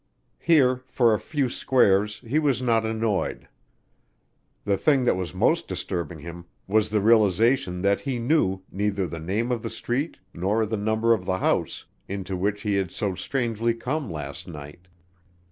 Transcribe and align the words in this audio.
Here 0.39 0.77
for 0.87 1.13
a 1.13 1.19
few 1.19 1.47
squares 1.47 2.21
he 2.25 2.39
was 2.39 2.59
not 2.59 2.87
annoyed. 2.87 3.47
The 4.65 4.75
thing 4.75 5.03
that 5.03 5.15
was 5.15 5.35
most 5.35 5.67
disturbing 5.67 6.17
him 6.21 6.45
was 6.65 6.89
the 6.89 6.99
realization 7.01 7.83
that 7.83 8.01
he 8.01 8.17
knew 8.17 8.63
neither 8.71 9.05
the 9.05 9.19
name 9.19 9.51
of 9.51 9.61
the 9.61 9.69
street 9.69 10.17
nor 10.33 10.65
the 10.65 10.75
number 10.75 11.13
of 11.13 11.25
the 11.25 11.37
house 11.37 11.85
into 12.07 12.35
which 12.35 12.61
he 12.63 12.77
had 12.77 12.89
so 12.89 13.13
strangely 13.13 13.75
come 13.75 14.09
last 14.11 14.47
night. 14.47 14.87